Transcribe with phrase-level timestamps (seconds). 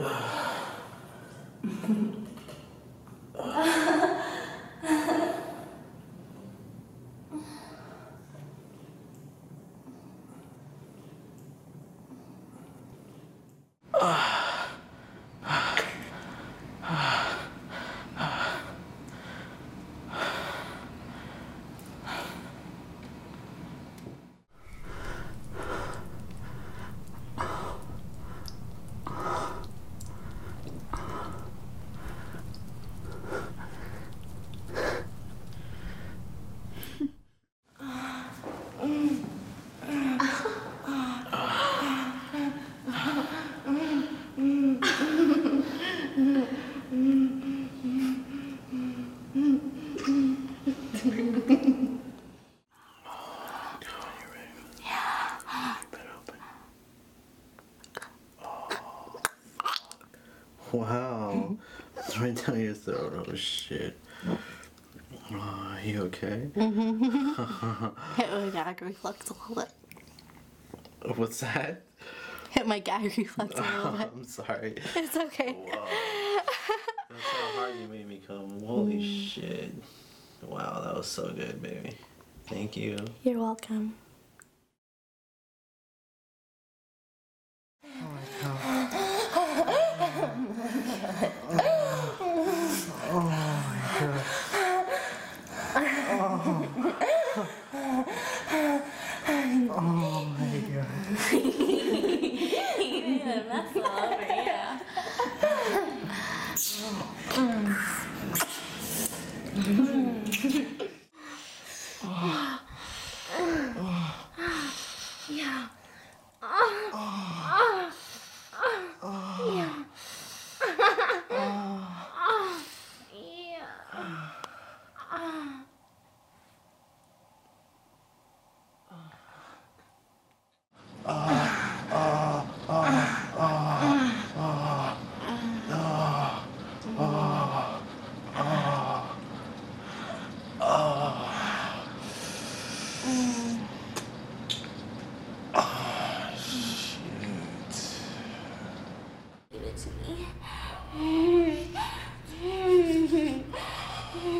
[0.00, 2.29] フフフ。
[65.62, 66.48] Oh, you okay?
[66.54, 71.16] Hit my gag reflex a little bit.
[71.16, 71.82] What's that?
[72.50, 74.10] Hit my gag reflex a little bit.
[74.16, 74.74] I'm sorry.
[74.96, 75.52] It's okay.
[75.52, 76.40] Whoa.
[77.10, 78.60] That's how hard you made me come.
[78.64, 79.28] Holy mm.
[79.28, 79.72] shit.
[80.42, 81.92] Wow, that was so good, baby.
[82.46, 82.96] Thank you.
[83.22, 83.94] You're welcome.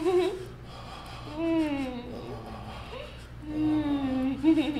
[0.00, 0.50] 음.
[3.44, 4.70] 음.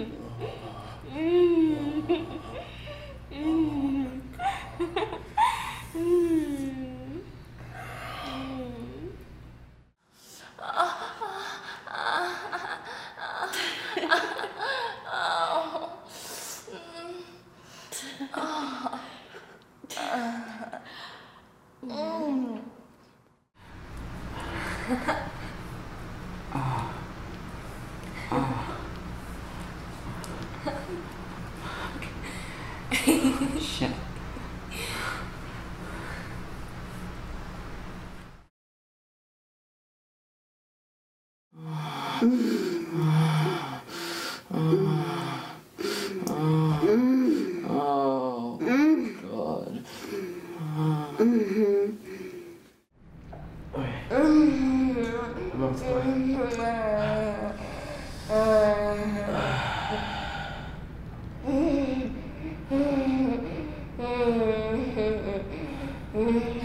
[21.85, 22.80] 음.
[24.91, 24.99] Shit.
[44.53, 44.53] Oh,
[66.13, 66.60] 嗯。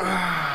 [0.01, 0.52] 25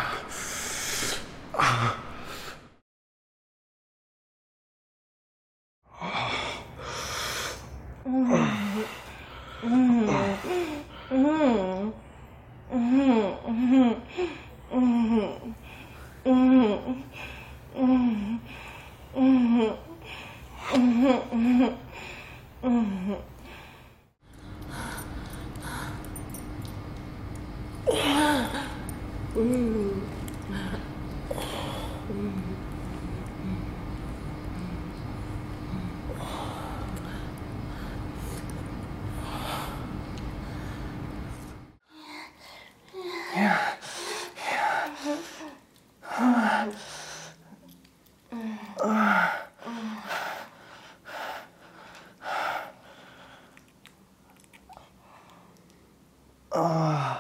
[56.60, 57.17] Ah.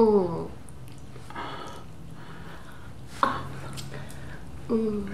[0.00, 0.48] 嗯。
[4.70, 5.04] 嗯。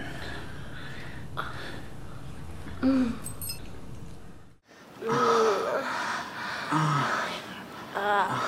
[2.82, 2.82] 嗯。
[2.82, 3.12] 嗯。
[6.70, 7.10] 啊
[7.94, 8.45] 啊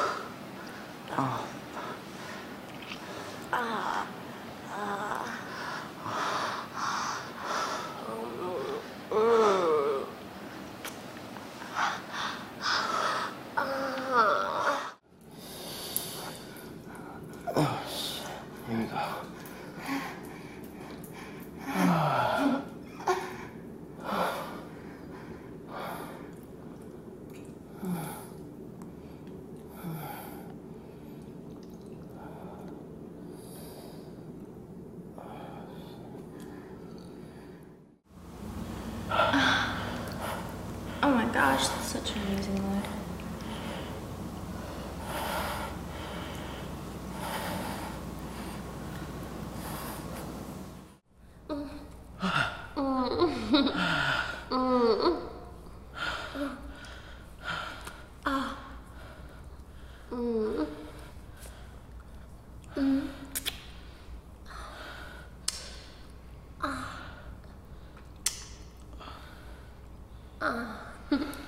[70.41, 71.48] 啊。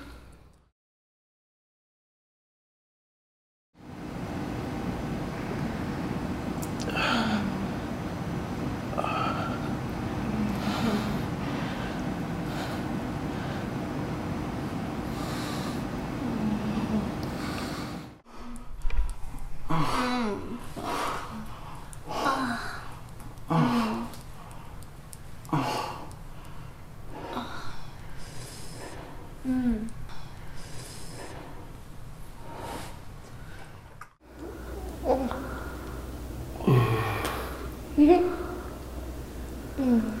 [39.79, 40.20] 응.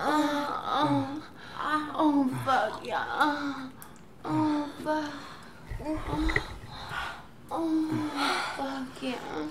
[0.00, 1.22] Oh,
[1.58, 3.68] oh, oh, fuck, yeah.
[4.24, 5.12] Oh, fuck.
[7.50, 8.10] Oh,
[8.56, 9.48] fuck, yeah.